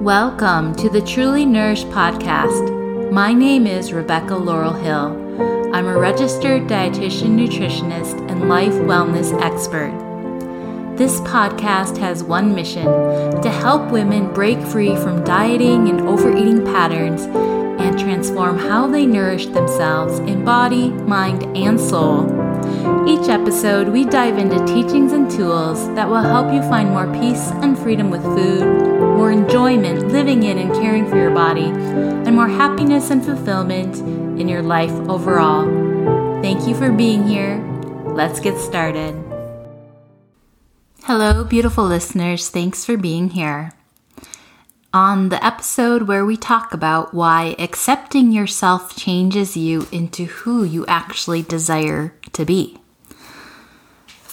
Welcome 0.00 0.74
to 0.76 0.90
the 0.90 1.00
Truly 1.00 1.46
Nourished 1.46 1.88
podcast. 1.88 3.10
My 3.10 3.32
name 3.32 3.66
is 3.66 3.94
Rebecca 3.94 4.36
Laurel 4.36 4.74
Hill. 4.74 5.72
I'm 5.74 5.86
a 5.86 5.98
registered 5.98 6.64
dietitian, 6.64 7.30
nutritionist, 7.30 8.30
and 8.30 8.46
life 8.46 8.74
wellness 8.74 9.32
expert. 9.40 9.90
This 10.98 11.18
podcast 11.20 11.96
has 11.96 12.22
one 12.22 12.54
mission 12.54 12.84
to 13.40 13.50
help 13.50 13.90
women 13.90 14.32
break 14.34 14.60
free 14.60 14.94
from 14.96 15.24
dieting 15.24 15.88
and 15.88 16.02
overeating 16.02 16.62
patterns 16.66 17.22
and 17.80 17.98
transform 17.98 18.58
how 18.58 18.86
they 18.86 19.06
nourish 19.06 19.46
themselves 19.46 20.18
in 20.20 20.44
body, 20.44 20.90
mind, 20.90 21.44
and 21.56 21.80
soul. 21.80 22.26
Each 23.08 23.30
episode, 23.30 23.88
we 23.88 24.04
dive 24.04 24.36
into 24.36 24.62
teachings 24.66 25.12
and 25.12 25.30
tools 25.30 25.86
that 25.94 26.08
will 26.08 26.16
help 26.16 26.52
you 26.52 26.60
find 26.68 26.90
more 26.90 27.10
peace 27.14 27.50
and 27.62 27.78
freedom 27.78 28.10
with 28.10 28.22
food, 28.22 28.95
more 29.16 29.32
enjoyment 29.32 30.08
living 30.08 30.42
in 30.42 30.58
and 30.58 30.72
caring 30.74 31.08
for 31.08 31.16
your 31.16 31.30
body, 31.30 31.64
and 31.64 32.36
more 32.36 32.48
happiness 32.48 33.10
and 33.10 33.24
fulfillment 33.24 33.96
in 34.38 34.46
your 34.46 34.62
life 34.62 34.92
overall. 35.08 35.64
Thank 36.42 36.68
you 36.68 36.74
for 36.74 36.92
being 36.92 37.26
here. 37.26 37.56
Let's 38.04 38.40
get 38.40 38.58
started. 38.58 39.14
Hello, 41.04 41.44
beautiful 41.44 41.84
listeners. 41.84 42.50
Thanks 42.50 42.84
for 42.84 42.96
being 42.96 43.30
here. 43.30 43.72
On 44.92 45.28
the 45.28 45.44
episode 45.44 46.02
where 46.08 46.24
we 46.24 46.36
talk 46.36 46.74
about 46.74 47.14
why 47.14 47.54
accepting 47.58 48.32
yourself 48.32 48.96
changes 48.96 49.56
you 49.56 49.86
into 49.92 50.24
who 50.24 50.64
you 50.64 50.84
actually 50.86 51.42
desire 51.42 52.14
to 52.32 52.44
be. 52.44 52.78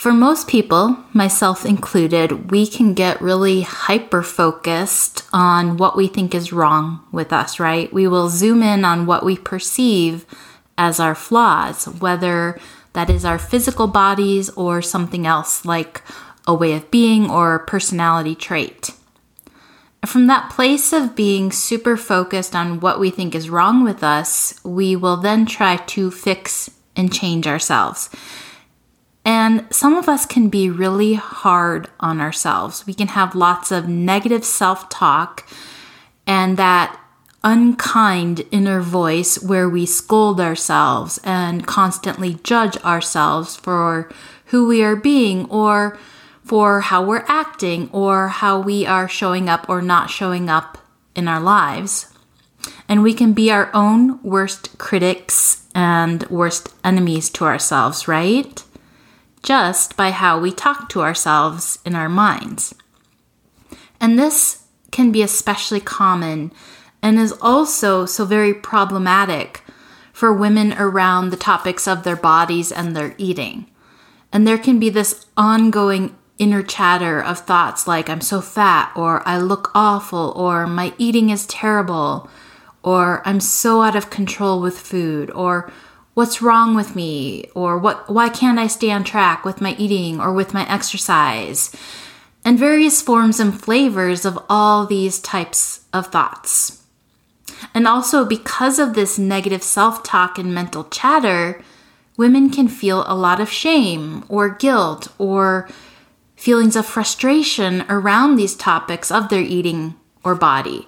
For 0.03 0.11
most 0.11 0.49
people, 0.49 0.97
myself 1.13 1.65
included, 1.65 2.51
we 2.51 2.67
can 2.67 2.93
get 2.93 3.21
really 3.21 3.61
hyper 3.61 4.21
focused 4.21 5.25
on 5.31 5.77
what 5.77 5.95
we 5.95 6.07
think 6.07 6.35
is 6.35 6.51
wrong 6.51 6.99
with 7.13 7.31
us, 7.31 7.57
right? 7.57 7.87
We 7.93 8.09
will 8.09 8.27
zoom 8.27 8.63
in 8.63 8.83
on 8.83 9.05
what 9.05 9.23
we 9.23 9.37
perceive 9.37 10.25
as 10.77 10.99
our 10.99 11.15
flaws, 11.15 11.85
whether 11.85 12.59
that 12.91 13.09
is 13.09 13.23
our 13.23 13.39
physical 13.39 13.87
bodies 13.87 14.49
or 14.57 14.81
something 14.81 15.25
else 15.25 15.63
like 15.63 16.01
a 16.45 16.53
way 16.53 16.73
of 16.73 16.91
being, 16.91 17.31
or 17.31 17.59
personality 17.59 18.35
trait. 18.35 18.89
From 20.05 20.27
that 20.27 20.51
place 20.51 20.91
of 20.91 21.15
being 21.15 21.49
super 21.49 21.95
focused 21.95 22.53
on 22.53 22.81
what 22.81 22.99
we 22.99 23.09
think 23.09 23.33
is 23.33 23.49
wrong 23.49 23.85
with 23.85 24.03
us, 24.03 24.59
we 24.65 24.97
will 24.97 25.15
then 25.15 25.45
try 25.45 25.77
to 25.77 26.11
fix 26.11 26.69
and 26.93 27.13
change 27.13 27.47
ourselves. 27.47 28.09
And 29.25 29.65
some 29.71 29.95
of 29.95 30.09
us 30.09 30.25
can 30.25 30.49
be 30.49 30.69
really 30.69 31.13
hard 31.13 31.87
on 31.99 32.19
ourselves. 32.19 32.85
We 32.85 32.93
can 32.93 33.09
have 33.09 33.35
lots 33.35 33.71
of 33.71 33.87
negative 33.87 34.43
self 34.43 34.89
talk 34.89 35.47
and 36.27 36.57
that 36.57 36.99
unkind 37.43 38.45
inner 38.51 38.79
voice 38.79 39.41
where 39.41 39.69
we 39.69 39.85
scold 39.85 40.39
ourselves 40.39 41.19
and 41.23 41.67
constantly 41.67 42.35
judge 42.43 42.77
ourselves 42.77 43.55
for 43.55 44.09
who 44.47 44.67
we 44.67 44.83
are 44.83 44.95
being 44.95 45.49
or 45.49 45.97
for 46.43 46.81
how 46.81 47.03
we're 47.03 47.25
acting 47.27 47.89
or 47.91 48.27
how 48.29 48.59
we 48.59 48.85
are 48.85 49.07
showing 49.07 49.49
up 49.49 49.67
or 49.69 49.81
not 49.81 50.09
showing 50.09 50.49
up 50.49 50.77
in 51.15 51.27
our 51.27 51.39
lives. 51.39 52.13
And 52.87 53.03
we 53.03 53.13
can 53.13 53.33
be 53.33 53.51
our 53.51 53.69
own 53.73 54.21
worst 54.23 54.77
critics 54.77 55.65
and 55.75 56.23
worst 56.29 56.73
enemies 56.83 57.29
to 57.31 57.45
ourselves, 57.45 58.07
right? 58.07 58.63
Just 59.43 59.97
by 59.97 60.11
how 60.11 60.39
we 60.39 60.51
talk 60.51 60.87
to 60.89 61.01
ourselves 61.01 61.79
in 61.85 61.95
our 61.95 62.09
minds. 62.09 62.73
And 63.99 64.17
this 64.17 64.63
can 64.89 65.11
be 65.11 65.21
especially 65.21 65.81
common 65.81 66.53
and 67.01 67.19
is 67.19 67.33
also 67.41 68.05
so 68.05 68.23
very 68.23 68.53
problematic 68.53 69.61
for 70.13 70.31
women 70.33 70.73
around 70.73 71.29
the 71.29 71.37
topics 71.37 71.87
of 71.87 72.03
their 72.03 72.15
bodies 72.15 72.71
and 72.71 72.95
their 72.95 73.15
eating. 73.17 73.69
And 74.31 74.47
there 74.47 74.57
can 74.57 74.79
be 74.79 74.89
this 74.89 75.25
ongoing 75.35 76.15
inner 76.39 76.63
chatter 76.63 77.21
of 77.21 77.39
thoughts 77.39 77.85
like 77.85 78.09
I'm 78.09 78.21
so 78.21 78.39
fat, 78.39 78.91
or 78.95 79.27
I 79.27 79.37
look 79.37 79.71
awful, 79.75 80.33
or 80.35 80.65
my 80.65 80.93
eating 80.97 81.29
is 81.29 81.45
terrible, 81.47 82.29
or 82.81 83.21
I'm 83.25 83.39
so 83.39 83.81
out 83.81 83.95
of 83.95 84.09
control 84.09 84.61
with 84.61 84.79
food, 84.79 85.29
or 85.31 85.71
what's 86.13 86.41
wrong 86.41 86.75
with 86.75 86.95
me, 86.95 87.45
or 87.55 87.77
what 87.77 88.09
why 88.09 88.29
can't 88.29 88.59
I 88.59 88.67
stay 88.67 88.91
on 88.91 89.03
track 89.03 89.45
with 89.45 89.61
my 89.61 89.75
eating 89.77 90.19
or 90.19 90.33
with 90.33 90.53
my 90.53 90.69
exercise? 90.69 91.75
And 92.45 92.59
various 92.59 93.01
forms 93.01 93.39
and 93.39 93.59
flavors 93.59 94.25
of 94.25 94.37
all 94.49 94.85
these 94.85 95.19
types 95.19 95.85
of 95.93 96.07
thoughts. 96.07 96.83
And 97.73 97.87
also 97.87 98.25
because 98.25 98.79
of 98.79 98.93
this 98.93 99.17
negative 99.17 99.63
self-talk 99.63 100.37
and 100.37 100.53
mental 100.53 100.83
chatter, 100.85 101.61
women 102.17 102.49
can 102.49 102.67
feel 102.67 103.05
a 103.07 103.15
lot 103.15 103.39
of 103.39 103.49
shame 103.49 104.25
or 104.27 104.49
guilt 104.49 105.07
or 105.17 105.69
feelings 106.35 106.75
of 106.75 106.85
frustration 106.85 107.85
around 107.87 108.35
these 108.35 108.55
topics 108.55 109.09
of 109.09 109.29
their 109.29 109.41
eating 109.41 109.95
or 110.25 110.35
body. 110.35 110.87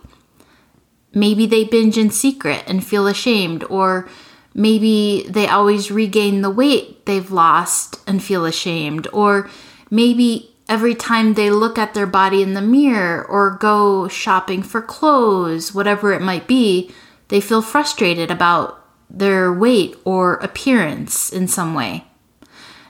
Maybe 1.13 1.45
they 1.45 1.63
binge 1.63 1.97
in 1.97 2.09
secret 2.09 2.65
and 2.67 2.85
feel 2.85 3.07
ashamed, 3.07 3.63
or 3.69 4.09
maybe 4.55 5.27
they 5.29 5.47
always 5.47 5.91
regain 5.91 6.41
the 6.41 6.49
weight 6.49 7.05
they've 7.05 7.29
lost 7.29 7.99
and 8.07 8.23
feel 8.23 8.45
ashamed, 8.45 9.07
or 9.13 9.49
maybe 9.91 10.55
every 10.67 10.95
time 10.95 11.33
they 11.33 11.51
look 11.51 11.77
at 11.77 11.93
their 11.93 12.07
body 12.07 12.41
in 12.41 12.55
the 12.55 12.61
mirror 12.61 13.23
or 13.25 13.57
go 13.59 14.07
shopping 14.07 14.63
for 14.63 14.81
clothes, 14.81 15.75
whatever 15.75 16.13
it 16.13 16.21
might 16.21 16.47
be, 16.47 16.89
they 17.27 17.41
feel 17.41 17.61
frustrated 17.61 18.31
about 18.31 18.81
their 19.09 19.53
weight 19.53 19.95
or 20.05 20.35
appearance 20.35 21.31
in 21.31 21.47
some 21.47 21.75
way. 21.75 22.05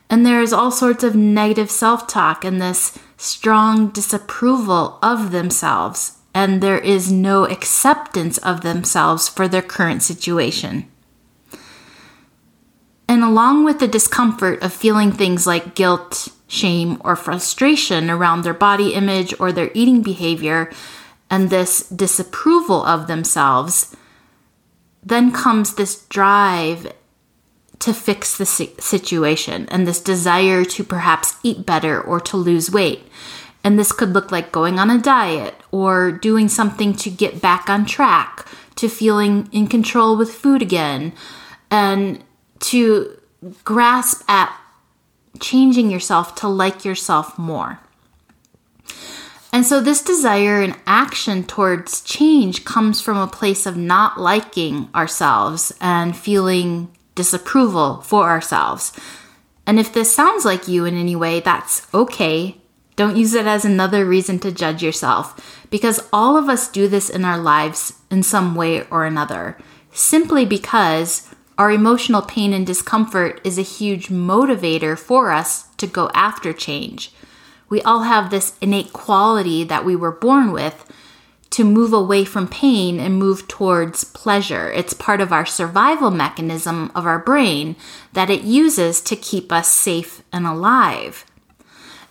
And 0.10 0.26
there 0.26 0.42
is 0.42 0.54
all 0.54 0.72
sorts 0.72 1.04
of 1.04 1.16
negative 1.16 1.72
self 1.72 2.08
talk 2.08 2.46
and 2.46 2.62
this 2.62 2.98
strong 3.18 3.90
disapproval 3.90 5.00
of 5.02 5.32
themselves, 5.32 6.20
and 6.34 6.62
there 6.62 6.78
is 6.78 7.12
no 7.12 7.46
acceptance 7.46 8.38
of 8.40 8.62
themselves 8.62 9.28
for 9.28 9.48
their 9.48 9.64
current 9.64 10.04
situation. 10.04 10.90
And 13.08 13.24
along 13.24 13.66
with 13.66 13.80
the 13.80 13.88
discomfort 13.88 14.62
of 14.64 14.74
feeling 14.74 15.12
things 15.12 15.46
like 15.46 15.76
guilt, 15.76 16.30
shame, 16.48 17.00
or 17.04 17.16
frustration 17.16 18.10
around 18.10 18.42
their 18.42 18.54
body 18.54 18.94
image 18.94 19.34
or 19.40 19.52
their 19.52 19.72
eating 19.74 20.02
behavior, 20.02 20.72
and 21.30 21.50
this 21.50 21.88
disapproval 21.90 22.84
of 22.86 23.08
themselves, 23.08 23.96
then 25.04 25.32
comes 25.32 25.76
this 25.76 26.04
drive 26.06 26.92
to 27.80 27.94
fix 27.94 28.38
the 28.38 28.46
situation 28.46 29.68
and 29.70 29.86
this 29.86 30.02
desire 30.02 30.66
to 30.66 30.84
perhaps 30.84 31.36
eat 31.44 31.66
better 31.66 32.02
or 32.02 32.20
to 32.20 32.38
lose 32.38 32.72
weight. 32.72 33.04
And 33.64 33.78
this 33.78 33.92
could 33.92 34.14
look 34.14 34.32
like 34.32 34.52
going 34.52 34.80
on 34.80 34.90
a 34.90 35.02
diet 35.02 35.56
or 35.72 36.12
doing 36.12 36.48
something 36.48 36.94
to 36.98 37.10
get 37.10 37.42
back 37.42 37.70
on 37.70 37.86
track, 37.86 38.48
to 38.76 38.88
feeling 38.88 39.50
in 39.52 39.68
control 39.68 40.16
with 40.16 40.34
food 40.34 40.62
again, 40.62 41.14
and 41.70 42.24
to 42.60 43.20
grasp 43.64 44.24
at 44.30 44.56
changing 45.40 45.92
yourself 45.92 46.36
to 46.36 46.48
like 46.48 46.86
yourself 46.86 47.38
more. 47.38 47.80
And 49.52 49.66
so, 49.66 49.80
this 49.80 50.02
desire 50.02 50.62
and 50.62 50.78
action 50.86 51.46
towards 51.46 52.02
change 52.02 52.66
comes 52.66 53.00
from 53.00 53.18
a 53.18 53.28
place 53.28 53.66
of 53.66 53.78
not 53.78 54.20
liking 54.20 54.90
ourselves 54.94 55.74
and 55.80 56.16
feeling 56.16 56.92
disapproval 57.16 58.02
for 58.02 58.30
ourselves. 58.30 58.92
And 59.66 59.80
if 59.80 59.94
this 59.94 60.14
sounds 60.14 60.44
like 60.44 60.68
you 60.68 60.84
in 60.84 60.96
any 60.96 61.16
way, 61.16 61.40
that's 61.40 61.88
okay. 61.94 62.58
Don't 62.98 63.18
use 63.18 63.34
it 63.34 63.46
as 63.46 63.66
another 63.66 64.06
reason 64.06 64.40
to 64.40 64.52
judge 64.52 64.84
yourself 64.84 65.66
because 65.70 66.08
all 66.14 66.38
of 66.38 66.50
us 66.50 66.70
do 66.70 66.88
this 66.88 67.10
in 67.10 67.26
our 67.26 67.38
lives 67.38 67.94
in 68.12 68.24
some 68.24 68.56
way 68.56 68.86
or 68.90 69.06
another, 69.06 69.58
simply 69.92 70.46
because 70.46 71.34
our 71.58 71.72
emotional 71.72 72.22
pain 72.22 72.54
and 72.54 72.68
discomfort 72.68 73.40
is 73.44 73.58
a 73.58 73.64
huge 73.64 74.10
motivator 74.10 74.98
for 74.98 75.32
us 75.32 75.68
to 75.78 75.88
go 75.88 76.10
after 76.14 76.52
change. 76.52 77.12
We 77.70 77.82
all 77.82 78.02
have 78.04 78.30
this 78.30 78.58
innate 78.62 78.94
quality 78.94 79.64
that 79.64 79.86
we 79.86 79.96
were 79.96 80.12
born 80.12 80.52
with 80.52 80.86
to 81.52 81.64
move 81.64 81.94
away 81.94 82.26
from 82.26 82.50
pain 82.50 83.00
and 83.00 83.18
move 83.18 83.48
towards 83.48 84.04
pleasure. 84.04 84.70
It's 84.72 84.94
part 84.94 85.22
of 85.22 85.32
our 85.32 85.46
survival 85.46 86.12
mechanism 86.12 86.92
of 86.94 87.06
our 87.06 87.20
brain 87.20 87.78
that 88.12 88.30
it 88.30 88.42
uses 88.42 89.00
to 89.02 89.16
keep 89.16 89.54
us 89.54 89.72
safe 89.72 90.22
and 90.34 90.46
alive. 90.46 91.26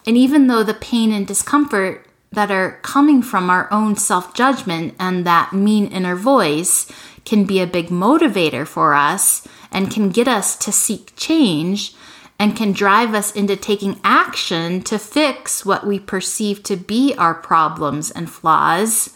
And 0.07 0.17
even 0.17 0.47
though 0.47 0.63
the 0.63 0.73
pain 0.73 1.13
and 1.13 1.27
discomfort 1.27 2.07
that 2.33 2.51
are 2.51 2.79
coming 2.83 3.23
from 3.23 3.51
our 3.51 3.71
own 3.71 3.97
self 3.97 4.35
judgment 4.35 4.95
and 4.99 5.27
that 5.27 5.53
mean 5.53 5.87
inner 5.87 6.17
voice 6.17 6.91
can 7.25 7.45
be 7.45 7.61
a 7.61 7.67
big 7.67 7.89
motivator 7.89 8.67
for 8.67 8.95
us 8.95 9.47
and 9.71 9.91
can 9.91 10.11
get 10.11 10.29
us 10.29 10.57
to 10.57 10.73
seek 10.73 11.15
change 11.17 11.95
and 12.39 12.57
can 12.57 12.73
drive 12.73 13.15
us 13.15 13.33
into 13.33 13.57
taking 13.57 14.01
action 14.03 14.83
to 14.83 14.99
fix 14.99 15.65
what 15.65 15.87
we 15.87 15.99
perceive 15.99 16.63
to 16.63 16.77
be 16.77 17.15
our 17.17 17.35
problems 17.35 18.11
and 18.11 18.31
flaws 18.31 19.15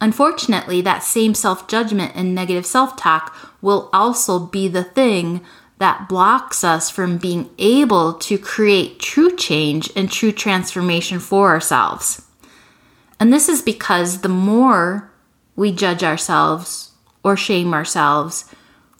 Unfortunately, 0.00 0.82
that 0.82 1.02
same 1.02 1.34
self 1.34 1.68
judgment 1.68 2.12
and 2.14 2.34
negative 2.34 2.66
self 2.66 2.96
talk 2.96 3.34
will 3.62 3.88
also 3.92 4.38
be 4.38 4.68
the 4.68 4.84
thing 4.84 5.40
that 5.78 6.08
blocks 6.08 6.64
us 6.64 6.90
from 6.90 7.18
being 7.18 7.50
able 7.58 8.14
to 8.14 8.38
create 8.38 8.98
true 8.98 9.34
change 9.36 9.90
and 9.96 10.10
true 10.10 10.32
transformation 10.32 11.18
for 11.18 11.48
ourselves. 11.48 12.22
And 13.18 13.32
this 13.32 13.48
is 13.48 13.62
because 13.62 14.20
the 14.20 14.28
more 14.28 15.10
we 15.54 15.72
judge 15.72 16.02
ourselves 16.02 16.85
or 17.26 17.36
shame 17.36 17.74
ourselves 17.74 18.44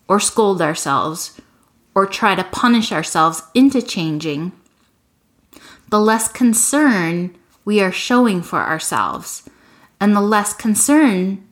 or 0.08 0.18
scold 0.18 0.60
ourselves 0.60 1.40
or 1.94 2.04
try 2.06 2.34
to 2.34 2.42
punish 2.42 2.90
ourselves 2.90 3.44
into 3.54 3.80
changing, 3.80 4.50
the 5.90 6.00
less 6.00 6.26
concern 6.26 7.32
we 7.64 7.80
are 7.80 7.92
showing 7.92 8.42
for 8.42 8.58
ourselves. 8.58 9.48
And 10.00 10.14
the 10.14 10.20
less 10.20 10.52
concern 10.52 11.46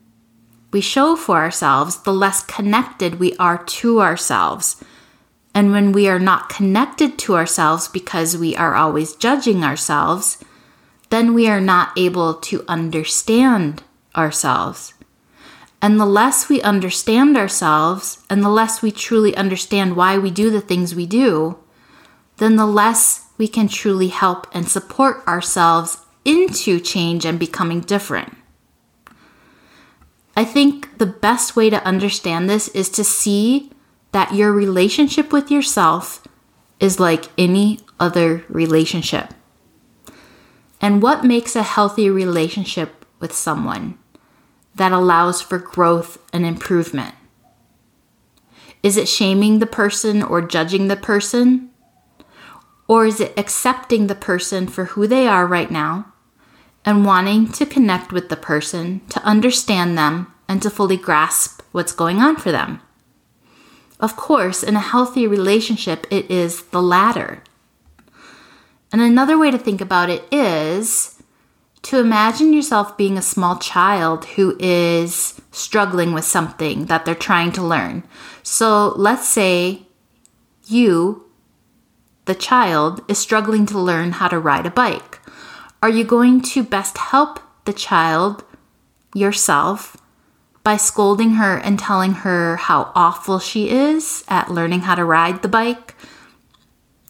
we 0.73 0.81
show 0.81 1.15
for 1.15 1.37
ourselves, 1.37 2.03
the 2.03 2.13
less 2.13 2.43
connected 2.43 3.21
we 3.21 3.37
are 3.37 3.63
to 3.65 4.01
ourselves. 4.01 4.83
And 5.55 5.71
when 5.71 5.93
we 5.93 6.09
are 6.09 6.19
not 6.19 6.49
connected 6.49 7.17
to 7.21 7.37
ourselves 7.37 7.87
because 7.87 8.37
we 8.37 8.57
are 8.57 8.75
always 8.75 9.15
judging 9.15 9.63
ourselves, 9.63 10.39
then 11.11 11.35
we 11.35 11.47
are 11.47 11.61
not 11.61 11.97
able 11.97 12.35
to 12.35 12.65
understand 12.67 13.85
ourselves. 14.17 14.94
And 15.85 16.01
the 16.01 16.07
less 16.07 16.49
we 16.49 16.63
understand 16.63 17.37
ourselves 17.37 18.25
and 18.31 18.43
the 18.43 18.49
less 18.49 18.81
we 18.81 18.91
truly 18.91 19.37
understand 19.37 19.97
why 19.97 20.17
we 20.17 20.31
do 20.31 20.49
the 20.49 20.63
things 20.63 20.95
we 20.95 21.05
do, 21.05 21.59
then 22.39 22.57
the 22.57 22.65
less 22.65 23.27
we 23.37 23.47
can 23.47 23.69
truly 23.69 24.09
help 24.09 24.47
and 24.55 24.67
support 24.67 25.23
ourselves 25.29 25.99
into 26.25 26.81
change 26.81 27.27
and 27.27 27.39
becoming 27.39 27.81
different. 27.81 28.35
I 30.35 30.47
think 30.47 30.97
the 30.97 31.05
best 31.05 31.55
way 31.55 31.69
to 31.69 31.85
understand 31.85 32.49
this 32.49 32.69
is 32.69 32.89
to 32.89 33.05
see 33.05 33.71
that 34.13 34.35
your 34.35 34.55
relationship 34.55 35.35
with 35.35 35.51
yourself 35.51 36.27
is 36.81 36.99
like 36.99 37.27
any 37.37 37.81
other 38.01 38.43
relationship. 38.49 39.35
And 40.81 41.03
what 41.03 41.27
makes 41.27 41.55
a 41.55 41.63
healthy 41.63 42.09
relationship 42.09 43.05
with 43.21 43.35
someone 43.35 43.99
that 44.75 44.93
allows 44.93 45.41
for 45.41 45.59
growth 45.59 46.19
and 46.33 46.45
improvement? 46.45 47.15
Is 48.83 48.97
it 48.97 49.09
shaming 49.09 49.59
the 49.59 49.67
person 49.67 50.23
or 50.23 50.43
judging 50.43 50.89
the 50.89 50.97
person? 50.97 51.71
Or 52.87 53.07
is 53.07 53.19
it 53.19 53.33
accepting 53.39 54.07
the 54.07 54.15
person 54.15 54.67
for 54.67 54.87
who 54.87 55.07
they 55.07 55.27
are 55.27 55.47
right 55.47 55.71
now 55.71 56.13
and 56.85 57.07
wanting 57.07 57.51
to 57.53 57.65
connect 57.65 58.13
with 58.13 58.29
the 58.29 58.37
person 58.37 59.01
to 59.09 59.23
understand 59.23 59.97
them 59.97 60.33
and 60.47 60.61
to 60.61 60.69
fully 60.69 60.99
grasp 60.99 61.63
what's 61.73 61.93
going 61.93 62.19
on 62.19 62.37
for 62.37 62.53
them? 62.53 62.81
Of 64.01 64.17
course, 64.17 64.63
in 64.63 64.77
a 64.77 64.81
healthy 64.81 65.27
relationship, 65.27 66.07
it 66.11 66.31
is 66.31 66.65
the 66.65 66.83
latter. 66.83 67.43
And 68.93 69.01
another 69.01 69.39
way 69.39 69.51
to 69.51 69.59
think 69.59 69.81
about 69.81 70.11
it 70.11 70.25
is 70.31 71.14
to 71.85 72.01
imagine 72.01 72.55
yourself 72.55 72.97
being 72.97 73.19
a 73.19 73.23
small 73.23 73.59
child 73.59 74.25
who 74.25 74.57
is 74.59 75.41
struggling 75.53 76.13
with 76.13 76.25
something 76.25 76.87
that 76.87 77.05
they're 77.05 77.15
trying 77.15 77.53
to 77.53 77.63
learn. 77.63 78.03
So 78.43 78.95
let's 78.97 79.29
say 79.29 79.83
you, 80.67 81.27
the 82.25 82.35
child, 82.35 83.03
is 83.07 83.19
struggling 83.19 83.67
to 83.67 83.79
learn 83.79 84.13
how 84.13 84.29
to 84.29 84.39
ride 84.39 84.65
a 84.65 84.71
bike. 84.71 85.21
Are 85.83 85.91
you 85.91 86.05
going 86.05 86.41
to 86.41 86.63
best 86.63 86.97
help 86.97 87.39
the 87.67 87.75
child 87.75 88.45
yourself 89.15 89.99
by 90.63 90.79
scolding 90.79 91.33
her 91.33 91.59
and 91.59 91.79
telling 91.79 92.13
her 92.25 92.57
how 92.57 92.93
awful 92.95 93.39
she 93.39 93.69
is 93.69 94.25
at 94.29 94.51
learning 94.51 94.81
how 94.81 94.95
to 94.95 95.05
ride 95.05 95.43
the 95.43 95.49
bike? 95.49 95.95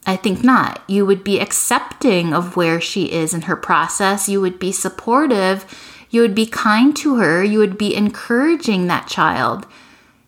I 0.06 0.17
think 0.17 0.45
not. 0.45 0.83
You 0.87 1.06
would 1.06 1.25
be 1.25 1.41
accepting 1.41 2.35
of 2.35 2.56
where 2.56 2.81
she 2.81 3.11
is 3.11 3.33
in 3.33 3.43
her 3.43 3.56
process. 3.56 4.29
You 4.29 4.41
would 4.41 4.59
be 4.59 4.73
supportive. 4.73 5.65
You 6.11 6.21
would 6.21 6.35
be 6.35 6.47
kind 6.47 6.95
to 6.99 7.17
her. 7.17 7.43
You 7.43 7.59
would 7.59 7.79
be 7.79 7.95
encouraging 7.95 8.87
that 8.87 9.09
child. 9.09 9.67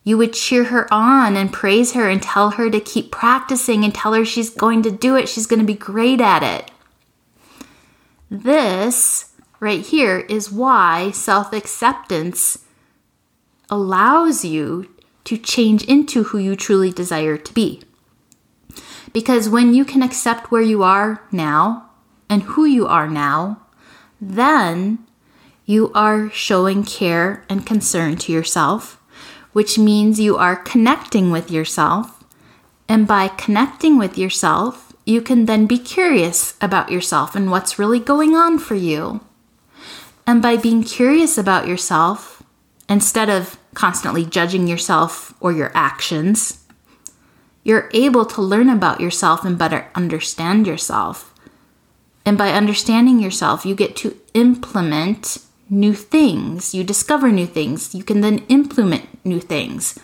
You 0.02 0.17
would 0.19 0.32
cheer 0.32 0.64
her 0.64 0.93
on 0.93 1.37
and 1.37 1.52
praise 1.52 1.93
her 1.93 2.08
and 2.08 2.23
tell 2.23 2.52
her 2.52 2.70
to 2.70 2.81
keep 2.81 3.11
practicing 3.11 3.84
and 3.84 3.94
tell 3.94 4.14
her 4.14 4.25
she's 4.25 4.50
going 4.50 4.82
to 4.84 4.90
do 4.90 5.17
it. 5.17 5.28
She's 5.28 5.46
going 5.46 5.61
to 5.61 5.67
be 5.67 5.75
great 5.75 6.20
at 6.20 6.43
it. 6.43 6.70
This 8.31 9.32
right 9.61 9.84
here 9.84 10.20
is 10.20 10.50
why 10.50 11.11
self 11.11 11.52
acceptance 11.52 12.64
allows 13.69 14.44
you 14.44 14.90
to 15.25 15.37
change 15.37 15.82
into 15.84 16.25
who 16.25 16.38
you 16.38 16.55
truly 16.55 16.93
desire 16.93 17.37
to 17.37 17.52
be. 17.52 17.82
Because 19.16 19.48
when 19.48 19.72
you 19.72 19.86
can 19.86 20.02
accept 20.02 20.50
where 20.50 20.60
you 20.60 20.82
are 20.82 21.22
now 21.32 21.88
and 22.28 22.42
who 22.42 22.66
you 22.66 22.86
are 22.86 23.08
now, 23.08 23.62
then 24.20 24.98
you 25.64 25.90
are 25.94 26.28
showing 26.28 26.84
care 26.84 27.42
and 27.48 27.64
concern 27.64 28.16
to 28.16 28.30
yourself, 28.30 29.00
which 29.54 29.78
means 29.78 30.20
you 30.20 30.36
are 30.36 30.54
connecting 30.54 31.30
with 31.30 31.50
yourself. 31.50 32.24
And 32.90 33.06
by 33.06 33.28
connecting 33.28 33.96
with 33.96 34.18
yourself, 34.18 34.92
you 35.06 35.22
can 35.22 35.46
then 35.46 35.64
be 35.64 35.78
curious 35.78 36.52
about 36.60 36.92
yourself 36.92 37.34
and 37.34 37.50
what's 37.50 37.78
really 37.78 38.00
going 38.00 38.36
on 38.36 38.58
for 38.58 38.74
you. 38.74 39.22
And 40.26 40.42
by 40.42 40.58
being 40.58 40.84
curious 40.84 41.38
about 41.38 41.66
yourself, 41.66 42.42
instead 42.86 43.30
of 43.30 43.58
constantly 43.72 44.26
judging 44.26 44.66
yourself 44.66 45.32
or 45.40 45.52
your 45.52 45.72
actions, 45.74 46.65
you're 47.66 47.90
able 47.92 48.24
to 48.24 48.40
learn 48.40 48.68
about 48.68 49.00
yourself 49.00 49.44
and 49.44 49.58
better 49.58 49.88
understand 49.96 50.68
yourself. 50.68 51.34
And 52.24 52.38
by 52.38 52.52
understanding 52.52 53.18
yourself, 53.18 53.66
you 53.66 53.74
get 53.74 53.96
to 53.96 54.16
implement 54.34 55.38
new 55.68 55.92
things. 55.92 56.76
You 56.76 56.84
discover 56.84 57.32
new 57.32 57.44
things. 57.44 57.92
You 57.92 58.04
can 58.04 58.20
then 58.20 58.44
implement 58.48 59.08
new 59.24 59.40
things 59.40 59.98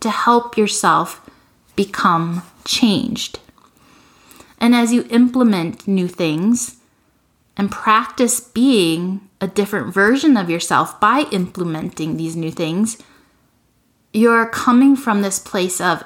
to 0.00 0.08
help 0.08 0.56
yourself 0.56 1.28
become 1.76 2.44
changed. 2.64 3.40
And 4.58 4.74
as 4.74 4.94
you 4.94 5.06
implement 5.10 5.86
new 5.86 6.08
things 6.08 6.76
and 7.58 7.70
practice 7.70 8.40
being 8.40 9.28
a 9.38 9.46
different 9.46 9.92
version 9.92 10.38
of 10.38 10.48
yourself 10.48 10.98
by 10.98 11.26
implementing 11.30 12.16
these 12.16 12.36
new 12.36 12.50
things, 12.50 12.96
you're 14.14 14.48
coming 14.48 14.96
from 14.96 15.20
this 15.20 15.38
place 15.38 15.78
of 15.78 16.02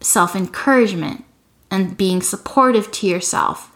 self 0.00 0.34
encouragement 0.34 1.24
and 1.70 1.96
being 1.96 2.22
supportive 2.22 2.90
to 2.92 3.06
yourself. 3.06 3.72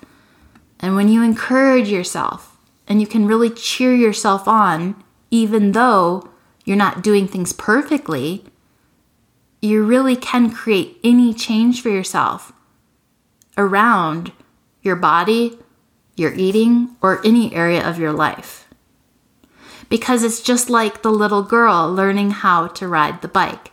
And 0.80 0.96
when 0.96 1.08
you 1.08 1.22
encourage 1.22 1.88
yourself 1.88 2.56
and 2.88 3.00
you 3.00 3.06
can 3.06 3.26
really 3.26 3.50
cheer 3.50 3.94
yourself 3.94 4.48
on, 4.48 5.02
even 5.30 5.72
though 5.72 6.28
you're 6.64 6.76
not 6.76 7.02
doing 7.02 7.28
things 7.28 7.52
perfectly, 7.52 8.44
you 9.60 9.84
really 9.84 10.16
can 10.16 10.50
create 10.50 10.98
any 11.04 11.32
change 11.32 11.80
for 11.80 11.90
yourself 11.90 12.52
around 13.56 14.32
your 14.82 14.96
body, 14.96 15.58
your 16.16 16.32
eating, 16.34 16.96
or 17.00 17.24
any 17.24 17.54
area 17.54 17.86
of 17.86 17.98
your 17.98 18.12
life 18.12 18.62
because 19.92 20.24
it's 20.24 20.40
just 20.40 20.70
like 20.70 21.02
the 21.02 21.10
little 21.10 21.42
girl 21.42 21.92
learning 21.92 22.30
how 22.30 22.66
to 22.66 22.88
ride 22.88 23.20
the 23.20 23.28
bike. 23.28 23.70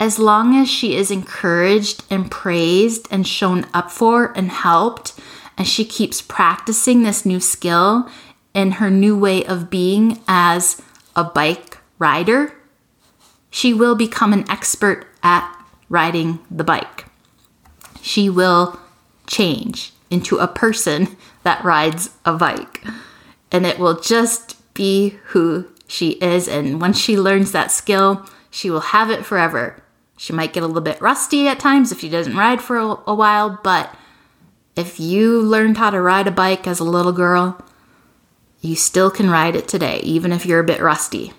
As 0.00 0.18
long 0.18 0.54
as 0.54 0.68
she 0.68 0.94
is 0.94 1.10
encouraged 1.10 2.04
and 2.08 2.30
praised 2.30 3.08
and 3.10 3.26
shown 3.26 3.66
up 3.74 3.90
for 3.90 4.32
and 4.36 4.50
helped, 4.50 5.18
and 5.56 5.66
she 5.66 5.84
keeps 5.84 6.22
practicing 6.22 7.02
this 7.02 7.26
new 7.26 7.40
skill 7.40 8.08
in 8.54 8.72
her 8.72 8.90
new 8.90 9.18
way 9.18 9.44
of 9.44 9.70
being 9.70 10.20
as 10.28 10.80
a 11.16 11.24
bike 11.24 11.78
rider, 11.98 12.54
she 13.50 13.74
will 13.74 13.96
become 13.96 14.32
an 14.32 14.48
expert 14.48 15.06
at 15.22 15.52
riding 15.88 16.38
the 16.48 16.64
bike. 16.64 17.06
She 18.00 18.30
will 18.30 18.78
change 19.26 19.92
into 20.10 20.38
a 20.38 20.46
person 20.46 21.16
that 21.42 21.64
rides 21.64 22.10
a 22.24 22.34
bike. 22.34 22.84
And 23.50 23.66
it 23.66 23.78
will 23.78 23.98
just 23.98 24.56
be 24.74 25.18
who 25.26 25.66
she 25.88 26.10
is. 26.10 26.46
And 26.46 26.80
once 26.80 27.00
she 27.00 27.18
learns 27.18 27.50
that 27.52 27.72
skill, 27.72 28.28
she 28.50 28.70
will 28.70 28.80
have 28.80 29.10
it 29.10 29.24
forever. 29.24 29.82
She 30.18 30.32
might 30.32 30.52
get 30.52 30.64
a 30.64 30.66
little 30.66 30.82
bit 30.82 31.00
rusty 31.00 31.46
at 31.46 31.60
times 31.60 31.92
if 31.92 32.00
she 32.00 32.08
doesn't 32.08 32.36
ride 32.36 32.60
for 32.60 32.76
a, 32.76 32.96
a 33.06 33.14
while, 33.14 33.60
but 33.62 33.94
if 34.76 34.98
you 34.98 35.40
learned 35.40 35.78
how 35.78 35.90
to 35.90 36.00
ride 36.00 36.26
a 36.26 36.32
bike 36.32 36.66
as 36.66 36.80
a 36.80 36.84
little 36.84 37.12
girl, 37.12 37.64
you 38.60 38.74
still 38.74 39.12
can 39.12 39.30
ride 39.30 39.54
it 39.54 39.68
today, 39.68 40.00
even 40.00 40.32
if 40.32 40.44
you're 40.44 40.60
a 40.60 40.64
bit 40.64 40.80
rusty. 40.80 41.32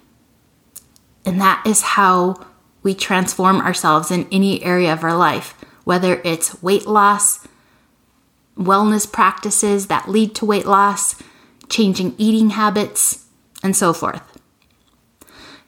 And 1.26 1.42
that 1.42 1.62
is 1.66 1.82
how 1.82 2.36
we 2.82 2.96
transform 2.96 3.60
ourselves 3.60 4.12
in 4.12 4.28
any 4.32 4.64
area 4.64 4.94
of 4.94 5.04
our 5.04 5.16
life, 5.16 5.54
whether 5.84 6.22
it's 6.24 6.64
weight 6.64 6.88
loss, 6.88 7.46
wellness 8.58 9.12
practices 9.12 9.88
that 9.88 10.08
lead 10.08 10.34
to 10.36 10.46
weight 10.46 10.66
loss, 10.66 11.16
changing 11.68 12.16
eating 12.18 12.52
habits, 12.52 13.26
and 13.62 13.76
so 13.76 13.92
forth. 13.92 14.22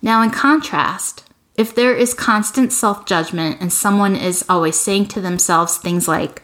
Now, 0.02 0.24
in 0.24 0.30
contrast, 0.30 1.26
if 1.62 1.76
there 1.76 1.96
is 1.96 2.16
constant 2.16 2.74
self 2.74 3.06
judgment 3.06 3.62
and 3.62 3.72
someone 3.72 4.16
is 4.16 4.44
always 4.50 4.80
saying 4.80 5.06
to 5.06 5.22
themselves 5.22 5.78
things 5.78 6.08
like, 6.08 6.42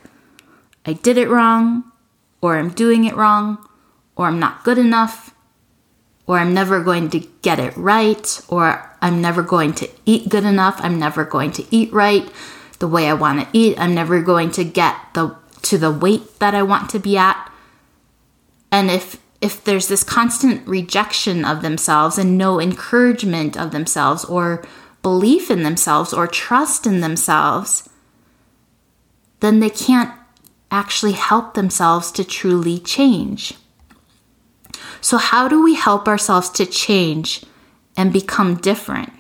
I 0.86 0.94
did 0.94 1.18
it 1.18 1.28
wrong, 1.28 1.92
or 2.40 2.60
I'm 2.60 2.70
doing 2.70 3.04
it 3.04 3.16
wrong, 3.16 3.58
or 4.16 4.28
I'm 4.28 4.40
not 4.40 4.64
good 4.64 4.78
enough, 4.78 5.34
or 6.28 6.38
I'm 6.38 6.54
never 6.54 6.84
going 6.84 7.10
to 7.10 7.28
get 7.42 7.58
it 7.58 7.76
right, 7.76 8.42
or 8.48 8.96
I'm 9.02 9.20
never 9.20 9.42
going 9.42 9.74
to 9.74 9.90
eat 10.06 10.30
good 10.30 10.46
enough, 10.46 10.76
I'm 10.82 11.00
never 11.00 11.26
going 11.26 11.52
to 11.54 11.66
eat 11.72 11.92
right 11.92 12.32
the 12.78 12.88
way 12.88 13.10
I 13.10 13.16
want 13.16 13.42
to 13.42 13.58
eat, 13.58 13.80
I'm 13.80 13.96
never 13.96 14.22
going 14.22 14.52
to 14.52 14.64
get 14.64 14.96
the 15.16 15.36
to 15.64 15.80
the 15.80 15.92
weight 15.92 16.38
that 16.38 16.54
I 16.54 16.62
want 16.62 16.92
to 16.92 17.00
be 17.00 17.18
at. 17.18 17.52
And 18.72 18.92
if 18.92 19.20
if 19.42 19.64
there's 19.64 19.88
this 19.88 20.04
constant 20.04 20.68
rejection 20.68 21.44
of 21.44 21.64
themselves 21.64 22.20
and 22.20 22.38
no 22.38 22.62
encouragement 22.62 23.58
of 23.58 23.72
themselves 23.72 24.24
or 24.26 24.64
belief 25.08 25.50
in 25.50 25.64
themselves 25.64 26.12
or 26.12 26.28
trust 26.28 26.86
in 26.86 27.00
themselves, 27.00 27.88
then 29.40 29.62
they 29.62 29.70
can't 29.70 30.14
actually 30.70 31.14
help 31.14 31.54
themselves 31.54 32.12
to 32.12 32.26
truly 32.26 32.78
change. 32.78 33.54
So, 35.00 35.16
how 35.16 35.48
do 35.48 35.64
we 35.64 35.76
help 35.76 36.10
ourselves 36.10 36.50
to 36.60 36.66
change 36.66 37.46
and 37.96 38.12
become 38.12 38.56
different 38.56 39.14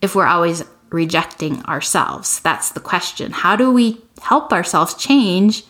if 0.00 0.14
we're 0.14 0.32
always 0.34 0.62
rejecting 0.90 1.64
ourselves? 1.64 2.38
That's 2.38 2.70
the 2.70 2.86
question. 2.92 3.32
How 3.32 3.56
do 3.56 3.72
we 3.72 4.02
help 4.22 4.52
ourselves 4.52 4.94
change 4.94 5.64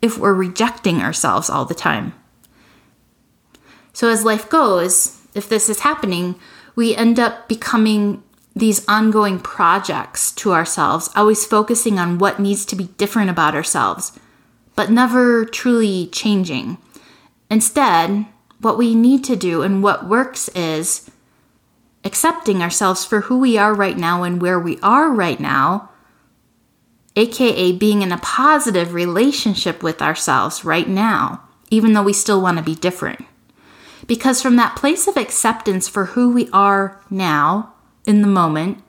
if 0.00 0.16
we're 0.16 0.32
rejecting 0.46 1.02
ourselves 1.02 1.50
all 1.50 1.64
the 1.64 1.74
time? 1.74 2.14
So, 3.92 4.08
as 4.08 4.24
life 4.24 4.48
goes, 4.48 5.18
if 5.34 5.48
this 5.48 5.68
is 5.68 5.80
happening, 5.80 6.36
we 6.74 6.94
end 6.94 7.18
up 7.18 7.48
becoming 7.48 8.22
these 8.54 8.86
ongoing 8.88 9.38
projects 9.38 10.32
to 10.32 10.52
ourselves, 10.52 11.10
always 11.16 11.46
focusing 11.46 11.98
on 11.98 12.18
what 12.18 12.38
needs 12.38 12.64
to 12.66 12.76
be 12.76 12.84
different 12.98 13.30
about 13.30 13.54
ourselves, 13.54 14.12
but 14.74 14.90
never 14.90 15.44
truly 15.44 16.06
changing. 16.08 16.78
Instead, 17.50 18.26
what 18.60 18.78
we 18.78 18.94
need 18.94 19.24
to 19.24 19.36
do 19.36 19.62
and 19.62 19.82
what 19.82 20.08
works 20.08 20.48
is 20.50 21.10
accepting 22.04 22.62
ourselves 22.62 23.04
for 23.04 23.22
who 23.22 23.38
we 23.38 23.56
are 23.56 23.74
right 23.74 23.96
now 23.96 24.22
and 24.22 24.40
where 24.40 24.58
we 24.58 24.78
are 24.82 25.10
right 25.10 25.40
now, 25.40 25.90
aka 27.16 27.72
being 27.72 28.02
in 28.02 28.12
a 28.12 28.18
positive 28.18 28.94
relationship 28.94 29.82
with 29.82 30.02
ourselves 30.02 30.64
right 30.64 30.88
now, 30.88 31.42
even 31.70 31.92
though 31.92 32.02
we 32.02 32.12
still 32.12 32.40
want 32.40 32.58
to 32.58 32.64
be 32.64 32.74
different. 32.74 33.24
Because 34.06 34.42
from 34.42 34.56
that 34.56 34.76
place 34.76 35.06
of 35.06 35.16
acceptance 35.16 35.88
for 35.88 36.06
who 36.06 36.30
we 36.30 36.48
are 36.52 37.00
now, 37.10 37.74
in 38.06 38.22
the 38.22 38.28
moment, 38.28 38.82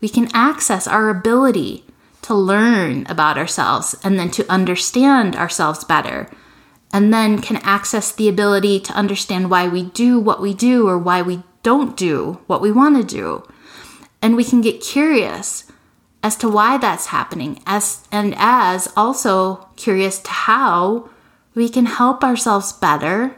we 0.00 0.08
can 0.08 0.28
access 0.32 0.86
our 0.86 1.08
ability 1.08 1.84
to 2.22 2.34
learn 2.34 3.06
about 3.08 3.38
ourselves 3.38 3.94
and 4.02 4.18
then 4.18 4.30
to 4.30 4.50
understand 4.50 5.36
ourselves 5.36 5.84
better. 5.84 6.28
And 6.92 7.12
then 7.12 7.40
can 7.40 7.56
access 7.58 8.12
the 8.12 8.28
ability 8.28 8.80
to 8.80 8.92
understand 8.92 9.50
why 9.50 9.68
we 9.68 9.84
do 9.84 10.18
what 10.18 10.40
we 10.40 10.54
do 10.54 10.88
or 10.88 10.98
why 10.98 11.22
we 11.22 11.42
don't 11.62 11.96
do 11.96 12.40
what 12.46 12.62
we 12.62 12.72
want 12.72 12.96
to 12.96 13.04
do. 13.04 13.46
And 14.22 14.36
we 14.36 14.44
can 14.44 14.60
get 14.60 14.80
curious 14.80 15.70
as 16.22 16.36
to 16.36 16.48
why 16.48 16.78
that's 16.78 17.06
happening 17.06 17.62
as 17.66 18.06
and 18.10 18.34
as 18.36 18.92
also 18.96 19.68
curious 19.76 20.18
to 20.20 20.30
how 20.30 21.10
we 21.54 21.68
can 21.68 21.86
help 21.86 22.24
ourselves 22.24 22.72
better 22.72 23.36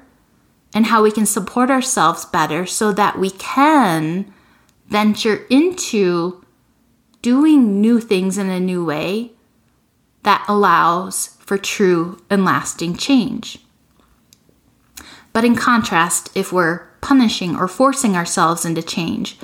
and 0.74 0.86
how 0.86 1.02
we 1.02 1.10
can 1.10 1.26
support 1.26 1.70
ourselves 1.70 2.24
better 2.26 2.66
so 2.66 2.92
that 2.92 3.18
we 3.18 3.30
can 3.30 4.32
venture 4.86 5.46
into 5.50 6.44
doing 7.22 7.80
new 7.80 8.00
things 8.00 8.38
in 8.38 8.48
a 8.48 8.60
new 8.60 8.84
way 8.84 9.32
that 10.22 10.44
allows 10.48 11.36
for 11.40 11.58
true 11.58 12.22
and 12.28 12.44
lasting 12.44 12.96
change. 12.96 13.58
But 15.32 15.44
in 15.44 15.56
contrast, 15.56 16.30
if 16.34 16.52
we're 16.52 16.86
punishing 17.00 17.56
or 17.56 17.68
forcing 17.68 18.16
ourselves 18.16 18.64
into 18.64 18.82
change, 18.82 19.38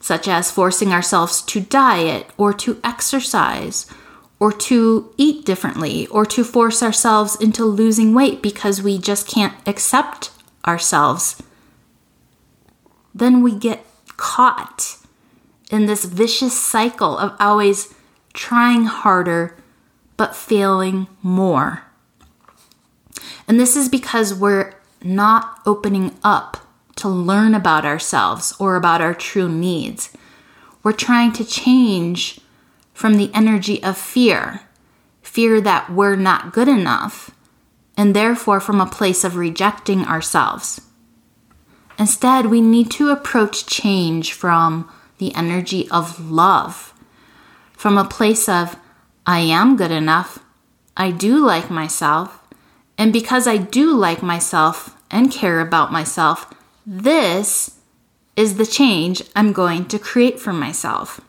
such 0.00 0.28
as 0.28 0.50
forcing 0.50 0.92
ourselves 0.92 1.42
to 1.42 1.60
diet 1.60 2.26
or 2.36 2.52
to 2.52 2.80
exercise 2.84 3.86
or 4.38 4.52
to 4.52 5.12
eat 5.16 5.44
differently 5.44 6.06
or 6.08 6.24
to 6.24 6.44
force 6.44 6.82
ourselves 6.82 7.36
into 7.36 7.64
losing 7.64 8.14
weight 8.14 8.40
because 8.40 8.82
we 8.82 8.98
just 8.98 9.26
can't 9.26 9.54
accept 9.66 10.30
ourselves, 10.68 11.42
then 13.14 13.42
we 13.42 13.54
get 13.54 13.84
caught 14.16 14.98
in 15.70 15.86
this 15.86 16.04
vicious 16.04 16.58
cycle 16.58 17.18
of 17.18 17.34
always 17.40 17.94
trying 18.32 18.84
harder 18.84 19.56
but 20.16 20.36
failing 20.36 21.06
more. 21.22 21.84
And 23.46 23.58
this 23.58 23.76
is 23.76 23.88
because 23.88 24.34
we're 24.34 24.74
not 25.02 25.60
opening 25.64 26.16
up 26.22 26.58
to 26.96 27.08
learn 27.08 27.54
about 27.54 27.84
ourselves 27.84 28.54
or 28.58 28.76
about 28.76 29.00
our 29.00 29.14
true 29.14 29.48
needs. 29.48 30.10
We're 30.82 30.92
trying 30.92 31.32
to 31.34 31.44
change 31.44 32.40
from 32.92 33.16
the 33.16 33.30
energy 33.32 33.82
of 33.82 33.96
fear, 33.96 34.62
fear 35.22 35.60
that 35.60 35.90
we're 35.90 36.16
not 36.16 36.52
good 36.52 36.68
enough, 36.68 37.30
and 37.98 38.14
therefore 38.14 38.60
from 38.60 38.80
a 38.80 38.86
place 38.86 39.24
of 39.24 39.36
rejecting 39.36 40.04
ourselves. 40.04 40.80
Instead, 41.98 42.46
we 42.46 42.60
need 42.60 42.92
to 42.92 43.10
approach 43.10 43.66
change 43.66 44.32
from 44.32 44.88
the 45.18 45.34
energy 45.34 45.90
of 45.90 46.30
love, 46.30 46.94
from 47.72 47.98
a 47.98 48.04
place 48.04 48.48
of, 48.48 48.76
I 49.26 49.40
am 49.40 49.76
good 49.76 49.90
enough, 49.90 50.38
I 50.96 51.10
do 51.10 51.44
like 51.44 51.70
myself, 51.70 52.40
and 52.96 53.12
because 53.12 53.48
I 53.48 53.56
do 53.56 53.92
like 53.92 54.22
myself 54.22 54.96
and 55.10 55.32
care 55.32 55.60
about 55.60 55.92
myself, 55.92 56.54
this 56.86 57.78
is 58.36 58.56
the 58.56 58.66
change 58.66 59.22
I'm 59.34 59.52
going 59.52 59.86
to 59.86 59.98
create 59.98 60.38
for 60.38 60.52
myself. 60.52 61.20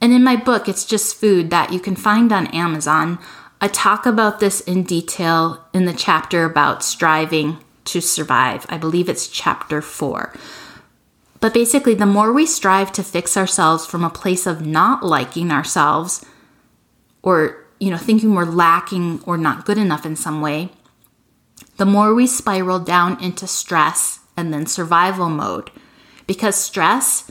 And 0.00 0.12
in 0.12 0.22
my 0.22 0.36
book, 0.36 0.68
It's 0.68 0.84
Just 0.84 1.16
Food, 1.16 1.50
that 1.50 1.72
you 1.72 1.80
can 1.80 1.96
find 1.96 2.32
on 2.32 2.46
Amazon, 2.48 3.18
I 3.64 3.68
talk 3.68 4.04
about 4.04 4.40
this 4.40 4.60
in 4.60 4.82
detail 4.82 5.64
in 5.72 5.86
the 5.86 5.94
chapter 5.94 6.44
about 6.44 6.84
striving 6.84 7.64
to 7.86 8.02
survive. 8.02 8.66
I 8.68 8.76
believe 8.76 9.08
it's 9.08 9.26
chapter 9.26 9.80
four. 9.80 10.34
But 11.40 11.54
basically, 11.54 11.94
the 11.94 12.04
more 12.04 12.30
we 12.30 12.44
strive 12.44 12.92
to 12.92 13.02
fix 13.02 13.38
ourselves 13.38 13.86
from 13.86 14.04
a 14.04 14.10
place 14.10 14.46
of 14.46 14.66
not 14.66 15.02
liking 15.02 15.50
ourselves 15.50 16.26
or, 17.22 17.64
you 17.80 17.90
know, 17.90 17.96
thinking 17.96 18.34
we're 18.34 18.44
lacking 18.44 19.22
or 19.24 19.38
not 19.38 19.64
good 19.64 19.78
enough 19.78 20.04
in 20.04 20.14
some 20.14 20.42
way, 20.42 20.68
the 21.78 21.86
more 21.86 22.14
we 22.14 22.26
spiral 22.26 22.80
down 22.80 23.18
into 23.24 23.46
stress 23.46 24.20
and 24.36 24.52
then 24.52 24.66
survival 24.66 25.30
mode. 25.30 25.70
Because 26.26 26.54
stress 26.54 27.30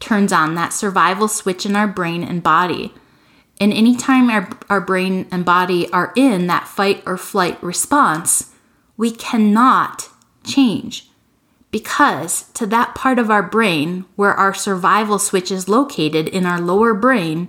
turns 0.00 0.32
on 0.32 0.54
that 0.54 0.72
survival 0.72 1.28
switch 1.28 1.66
in 1.66 1.76
our 1.76 1.88
brain 1.88 2.24
and 2.24 2.42
body 2.42 2.94
and 3.60 3.72
anytime 3.72 4.30
our, 4.30 4.48
our 4.68 4.80
brain 4.80 5.26
and 5.30 5.44
body 5.44 5.90
are 5.92 6.12
in 6.16 6.46
that 6.48 6.68
fight 6.68 7.02
or 7.06 7.16
flight 7.16 7.62
response, 7.62 8.52
we 8.96 9.10
cannot 9.10 10.08
change. 10.44 11.10
Because 11.70 12.44
to 12.52 12.66
that 12.66 12.94
part 12.94 13.18
of 13.18 13.30
our 13.30 13.42
brain 13.42 14.04
where 14.16 14.34
our 14.34 14.54
survival 14.54 15.18
switch 15.18 15.50
is 15.50 15.68
located 15.68 16.28
in 16.28 16.46
our 16.46 16.60
lower 16.60 16.94
brain, 16.94 17.48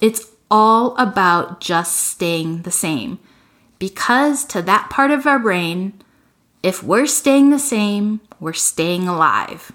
it's 0.00 0.30
all 0.50 0.96
about 0.96 1.60
just 1.60 1.96
staying 1.96 2.62
the 2.62 2.70
same. 2.70 3.18
Because 3.78 4.44
to 4.46 4.62
that 4.62 4.90
part 4.90 5.10
of 5.10 5.26
our 5.26 5.38
brain, 5.38 6.00
if 6.62 6.82
we're 6.82 7.06
staying 7.06 7.50
the 7.50 7.58
same, 7.58 8.20
we're 8.38 8.52
staying 8.52 9.08
alive. 9.08 9.72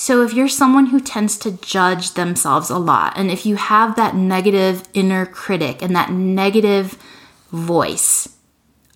So, 0.00 0.22
if 0.22 0.32
you're 0.32 0.46
someone 0.46 0.86
who 0.86 1.00
tends 1.00 1.36
to 1.38 1.50
judge 1.50 2.12
themselves 2.12 2.70
a 2.70 2.78
lot, 2.78 3.14
and 3.16 3.32
if 3.32 3.44
you 3.44 3.56
have 3.56 3.96
that 3.96 4.14
negative 4.14 4.84
inner 4.94 5.26
critic 5.26 5.82
and 5.82 5.96
that 5.96 6.12
negative 6.12 6.96
voice, 7.50 8.28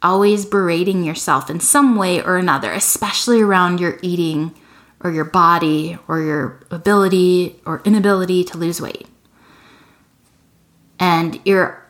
always 0.00 0.46
berating 0.46 1.02
yourself 1.02 1.50
in 1.50 1.58
some 1.58 1.96
way 1.96 2.22
or 2.22 2.36
another, 2.36 2.70
especially 2.70 3.40
around 3.40 3.80
your 3.80 3.98
eating 4.00 4.54
or 5.00 5.10
your 5.10 5.24
body 5.24 5.98
or 6.06 6.20
your 6.20 6.60
ability 6.70 7.60
or 7.66 7.82
inability 7.84 8.44
to 8.44 8.56
lose 8.56 8.80
weight, 8.80 9.08
and 11.00 11.40
you're 11.44 11.84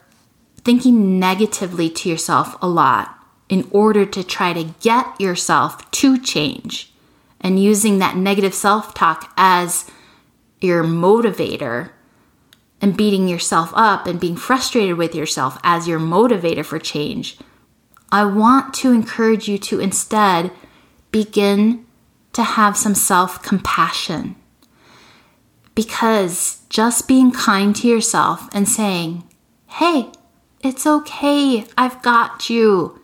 thinking 0.64 1.21
negatively 1.21 1.90
to 1.90 2.09
yourself 2.09 2.57
a 2.62 2.66
lot 2.66 3.14
in 3.50 3.69
order 3.73 4.07
to 4.07 4.25
try 4.25 4.54
to 4.54 4.73
get 4.81 5.21
yourself 5.21 5.90
to 5.90 6.19
change 6.19 6.91
and 7.42 7.62
using 7.62 7.99
that 7.99 8.16
negative 8.16 8.54
self 8.54 8.94
talk 8.94 9.32
as 9.37 9.90
your 10.61 10.84
motivator 10.84 11.90
and 12.80 12.96
beating 12.96 13.28
yourself 13.28 13.72
up 13.75 14.06
and 14.06 14.20
being 14.20 14.37
frustrated 14.37 14.96
with 14.96 15.14
yourself 15.14 15.58
as 15.62 15.87
your 15.87 16.00
motivator 16.00 16.64
for 16.64 16.78
change, 16.78 17.38
I 18.11 18.25
want 18.25 18.75
to 18.75 18.92
encourage 18.92 19.49
you 19.49 19.58
to 19.58 19.80
instead 19.80 20.50
begin 21.11 21.87
to 22.32 22.42
have 22.42 22.76
some 22.76 22.94
self 22.94 23.42
compassion. 23.42 24.37
Because 25.75 26.61
just 26.68 27.08
being 27.08 27.32
kind 27.32 27.75
to 27.76 27.88
yourself 27.88 28.49
and 28.52 28.68
saying, 28.68 29.25
hey, 29.66 30.11
it's 30.62 30.87
okay, 30.87 31.66
I've 31.78 32.02
got 32.02 32.50
you. 32.50 33.00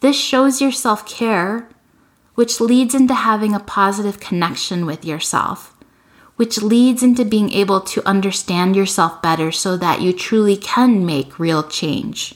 This 0.00 0.18
shows 0.18 0.60
your 0.60 0.72
self 0.72 1.06
care, 1.06 1.68
which 2.34 2.60
leads 2.60 2.94
into 2.94 3.14
having 3.14 3.54
a 3.54 3.60
positive 3.60 4.20
connection 4.20 4.86
with 4.86 5.04
yourself, 5.04 5.74
which 6.36 6.62
leads 6.62 7.02
into 7.02 7.24
being 7.24 7.50
able 7.52 7.80
to 7.80 8.06
understand 8.08 8.74
yourself 8.74 9.20
better 9.20 9.52
so 9.52 9.76
that 9.76 10.00
you 10.00 10.12
truly 10.12 10.56
can 10.56 11.04
make 11.04 11.38
real 11.38 11.62
change. 11.62 12.34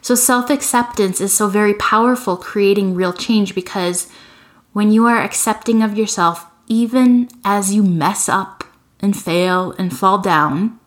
So, 0.00 0.14
self 0.14 0.50
acceptance 0.50 1.20
is 1.20 1.32
so 1.32 1.48
very 1.48 1.74
powerful, 1.74 2.36
creating 2.36 2.94
real 2.94 3.12
change 3.12 3.54
because 3.54 4.08
when 4.72 4.92
you 4.92 5.06
are 5.06 5.22
accepting 5.22 5.82
of 5.82 5.96
yourself, 5.96 6.46
even 6.66 7.28
as 7.44 7.74
you 7.74 7.82
mess 7.82 8.28
up 8.28 8.64
and 9.00 9.16
fail 9.16 9.72
and 9.78 9.96
fall 9.96 10.18
down, 10.18 10.78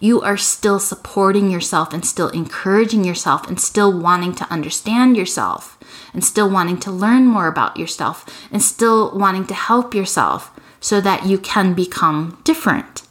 you 0.00 0.20
are 0.20 0.36
still 0.36 0.78
supporting 0.78 1.50
yourself 1.50 1.92
and 1.94 2.04
still 2.04 2.28
encouraging 2.28 3.04
yourself 3.04 3.46
and 3.48 3.60
still 3.60 3.98
wanting 3.98 4.34
to 4.34 4.50
understand 4.52 5.16
yourself 5.16 5.78
and 6.12 6.24
still 6.24 6.50
wanting 6.50 6.78
to 6.80 6.90
learn 6.90 7.26
more 7.26 7.46
about 7.46 7.76
yourself 7.76 8.24
and 8.50 8.62
still 8.62 9.16
wanting 9.16 9.46
to 9.46 9.54
help 9.54 9.94
yourself 9.94 10.58
so 10.80 11.00
that 11.00 11.26
you 11.26 11.38
can 11.38 11.74
become 11.74 12.40
different. 12.44 13.02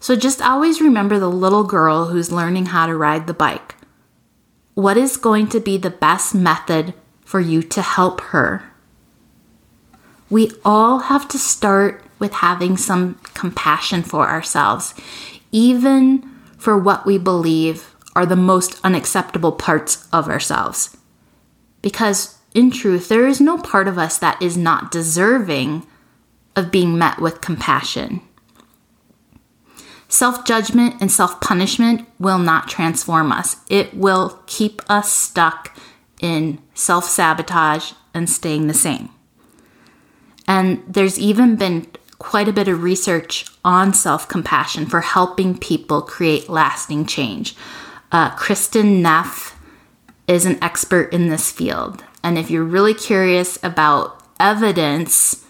So 0.00 0.14
just 0.14 0.42
always 0.42 0.80
remember 0.80 1.18
the 1.18 1.30
little 1.30 1.64
girl 1.64 2.06
who's 2.06 2.30
learning 2.30 2.66
how 2.66 2.86
to 2.86 2.94
ride 2.94 3.26
the 3.26 3.34
bike. 3.34 3.74
What 4.74 4.96
is 4.96 5.16
going 5.16 5.48
to 5.48 5.60
be 5.60 5.78
the 5.78 5.90
best 5.90 6.34
method 6.34 6.94
for 7.24 7.40
you 7.40 7.62
to 7.62 7.82
help 7.82 8.20
her? 8.20 8.70
We 10.28 10.52
all 10.64 11.00
have 11.00 11.28
to 11.28 11.38
start 11.38 12.04
with 12.18 12.34
having 12.34 12.76
some 12.76 13.18
compassion 13.34 14.02
for 14.02 14.28
ourselves, 14.28 14.94
even 15.52 16.28
for 16.58 16.76
what 16.76 17.06
we 17.06 17.18
believe 17.18 17.94
are 18.14 18.26
the 18.26 18.36
most 18.36 18.80
unacceptable 18.82 19.52
parts 19.52 20.08
of 20.12 20.28
ourselves. 20.28 20.96
Because 21.86 22.36
in 22.52 22.72
truth, 22.72 23.08
there 23.08 23.28
is 23.28 23.40
no 23.40 23.58
part 23.58 23.86
of 23.86 23.96
us 23.96 24.18
that 24.18 24.42
is 24.42 24.56
not 24.56 24.90
deserving 24.90 25.86
of 26.56 26.72
being 26.72 26.98
met 26.98 27.20
with 27.20 27.40
compassion. 27.40 28.22
Self 30.08 30.44
judgment 30.44 30.96
and 31.00 31.12
self 31.12 31.40
punishment 31.40 32.08
will 32.18 32.40
not 32.40 32.68
transform 32.68 33.30
us, 33.30 33.58
it 33.70 33.94
will 33.94 34.42
keep 34.46 34.82
us 34.90 35.12
stuck 35.12 35.78
in 36.20 36.58
self 36.74 37.04
sabotage 37.04 37.92
and 38.12 38.28
staying 38.28 38.66
the 38.66 38.74
same. 38.74 39.08
And 40.48 40.82
there's 40.88 41.20
even 41.20 41.54
been 41.54 41.86
quite 42.18 42.48
a 42.48 42.52
bit 42.52 42.66
of 42.66 42.82
research 42.82 43.46
on 43.64 43.94
self 43.94 44.26
compassion 44.26 44.86
for 44.86 45.02
helping 45.02 45.56
people 45.56 46.02
create 46.02 46.48
lasting 46.48 47.06
change. 47.06 47.54
Uh, 48.10 48.30
Kristin 48.30 49.02
Neff 49.02 49.55
is 50.28 50.44
an 50.44 50.62
expert 50.62 51.12
in 51.12 51.28
this 51.28 51.50
field. 51.50 52.04
And 52.22 52.38
if 52.38 52.50
you're 52.50 52.64
really 52.64 52.94
curious 52.94 53.58
about 53.62 54.22
evidence 54.40 55.44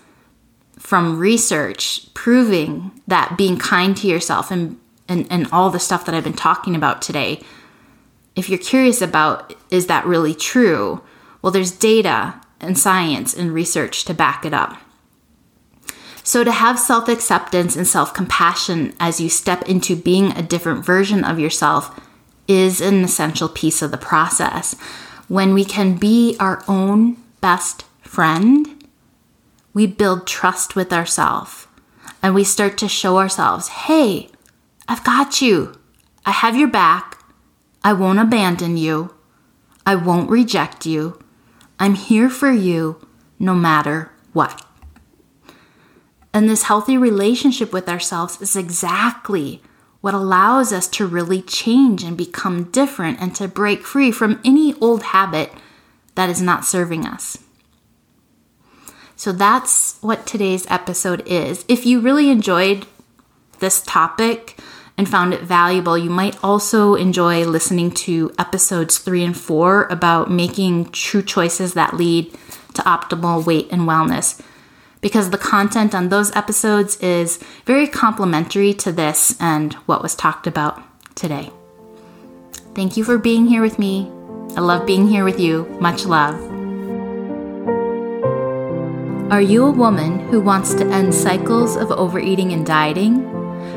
from 0.78 1.18
research 1.18 2.12
proving 2.14 2.92
that 3.06 3.36
being 3.36 3.58
kind 3.58 3.96
to 3.96 4.06
yourself 4.06 4.50
and, 4.50 4.78
and, 5.08 5.26
and 5.30 5.48
all 5.50 5.70
the 5.70 5.80
stuff 5.80 6.04
that 6.04 6.14
I've 6.14 6.24
been 6.24 6.32
talking 6.34 6.76
about 6.76 7.02
today, 7.02 7.42
if 8.34 8.48
you're 8.48 8.58
curious 8.58 9.00
about 9.00 9.54
is 9.70 9.86
that 9.86 10.04
really 10.04 10.34
true, 10.34 11.02
well, 11.40 11.50
there's 11.50 11.72
data 11.72 12.40
and 12.60 12.78
science 12.78 13.34
and 13.34 13.52
research 13.52 14.04
to 14.04 14.14
back 14.14 14.44
it 14.44 14.52
up. 14.52 14.78
So, 16.22 16.42
to 16.42 16.50
have 16.50 16.78
self 16.78 17.08
acceptance 17.08 17.76
and 17.76 17.86
self 17.86 18.12
compassion 18.12 18.94
as 18.98 19.20
you 19.20 19.28
step 19.28 19.62
into 19.68 19.94
being 19.94 20.32
a 20.32 20.42
different 20.42 20.84
version 20.84 21.22
of 21.22 21.38
yourself 21.38 22.00
is 22.48 22.80
an 22.80 23.02
essential 23.04 23.48
piece 23.48 23.82
of 23.82 23.90
the 23.90 23.96
process. 23.96 24.74
When 25.28 25.54
we 25.54 25.64
can 25.64 25.96
be 25.96 26.36
our 26.38 26.62
own 26.68 27.16
best 27.40 27.84
friend, 28.02 28.88
we 29.74 29.86
build 29.86 30.26
trust 30.26 30.74
with 30.76 30.92
ourselves 30.92 31.66
and 32.22 32.34
we 32.34 32.44
start 32.44 32.78
to 32.78 32.88
show 32.88 33.18
ourselves 33.18 33.68
hey, 33.68 34.30
I've 34.88 35.04
got 35.04 35.42
you. 35.42 35.78
I 36.24 36.30
have 36.30 36.56
your 36.56 36.68
back. 36.68 37.22
I 37.84 37.92
won't 37.92 38.18
abandon 38.18 38.76
you. 38.76 39.14
I 39.84 39.94
won't 39.94 40.30
reject 40.30 40.86
you. 40.86 41.22
I'm 41.78 41.94
here 41.94 42.28
for 42.28 42.50
you 42.50 43.06
no 43.38 43.54
matter 43.54 44.10
what. 44.32 44.64
And 46.32 46.48
this 46.48 46.64
healthy 46.64 46.98
relationship 46.98 47.72
with 47.72 47.88
ourselves 47.88 48.40
is 48.40 48.56
exactly 48.56 49.62
what 50.00 50.14
allows 50.14 50.72
us 50.72 50.86
to 50.88 51.06
really 51.06 51.42
change 51.42 52.02
and 52.02 52.16
become 52.16 52.64
different 52.70 53.20
and 53.20 53.34
to 53.34 53.48
break 53.48 53.84
free 53.84 54.10
from 54.10 54.40
any 54.44 54.74
old 54.74 55.02
habit 55.04 55.52
that 56.14 56.30
is 56.30 56.40
not 56.40 56.64
serving 56.64 57.06
us. 57.06 57.38
So 59.16 59.32
that's 59.32 59.98
what 60.02 60.26
today's 60.26 60.66
episode 60.68 61.22
is. 61.26 61.64
If 61.68 61.86
you 61.86 62.00
really 62.00 62.30
enjoyed 62.30 62.86
this 63.60 63.80
topic 63.82 64.58
and 64.98 65.08
found 65.08 65.32
it 65.32 65.42
valuable, 65.42 65.96
you 65.96 66.10
might 66.10 66.42
also 66.44 66.94
enjoy 66.94 67.44
listening 67.44 67.90
to 67.92 68.32
episodes 68.38 68.98
three 68.98 69.24
and 69.24 69.36
four 69.36 69.84
about 69.84 70.30
making 70.30 70.90
true 70.90 71.22
choices 71.22 71.74
that 71.74 71.94
lead 71.94 72.30
to 72.74 72.82
optimal 72.82 73.44
weight 73.44 73.68
and 73.70 73.82
wellness 73.82 74.42
because 75.00 75.30
the 75.30 75.38
content 75.38 75.94
on 75.94 76.08
those 76.08 76.34
episodes 76.34 76.96
is 76.96 77.38
very 77.64 77.86
complementary 77.86 78.74
to 78.74 78.92
this 78.92 79.36
and 79.40 79.74
what 79.86 80.02
was 80.02 80.14
talked 80.14 80.46
about 80.46 80.82
today. 81.14 81.50
Thank 82.74 82.96
you 82.96 83.04
for 83.04 83.18
being 83.18 83.46
here 83.46 83.62
with 83.62 83.78
me. 83.78 84.10
I 84.56 84.60
love 84.60 84.86
being 84.86 85.08
here 85.08 85.24
with 85.24 85.40
you. 85.40 85.64
Much 85.80 86.04
love. 86.06 86.34
Are 89.30 89.40
you 89.40 89.66
a 89.66 89.70
woman 89.70 90.20
who 90.28 90.40
wants 90.40 90.72
to 90.74 90.86
end 90.86 91.12
cycles 91.12 91.76
of 91.76 91.90
overeating 91.90 92.52
and 92.52 92.64
dieting 92.64 93.24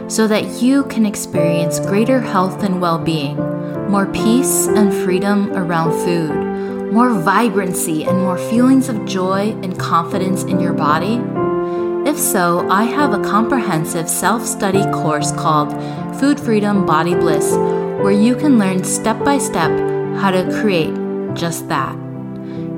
so 0.07 0.27
that 0.27 0.61
you 0.61 0.83
can 0.83 1.05
experience 1.05 1.79
greater 1.79 2.19
health 2.19 2.63
and 2.63 2.79
well 2.79 2.99
being, 2.99 3.35
more 3.89 4.05
peace 4.05 4.67
and 4.67 4.93
freedom 4.93 5.51
around 5.53 5.91
food? 6.05 6.78
More 6.91 7.13
vibrancy, 7.13 8.03
and 8.03 8.17
more 8.17 8.37
feelings 8.37 8.89
of 8.89 9.05
joy 9.05 9.51
and 9.63 9.79
confidence 9.79 10.43
in 10.43 10.59
your 10.59 10.73
body? 10.73 11.21
If 12.09 12.17
so, 12.17 12.67
I 12.69 12.83
have 12.83 13.13
a 13.13 13.23
comprehensive 13.23 14.09
self 14.09 14.45
study 14.45 14.83
course 14.91 15.31
called 15.31 15.71
Food 16.19 16.39
Freedom 16.39 16.85
Body 16.85 17.13
Bliss, 17.13 17.51
where 18.01 18.11
you 18.11 18.35
can 18.35 18.57
learn 18.57 18.83
step 18.83 19.23
by 19.23 19.37
step 19.37 19.71
how 20.17 20.31
to 20.31 20.49
create 20.61 20.95
just 21.35 21.67
that. 21.69 21.95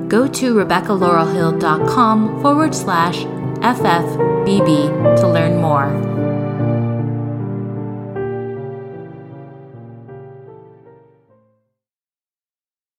Go 0.08 0.28
to 0.28 0.54
RebeccaLaurelhill.com 0.54 2.42
forward 2.42 2.74
slash 2.74 3.24
FFBB 3.62 5.20
to 5.20 5.28
learn 5.28 5.60
more. 5.60 6.11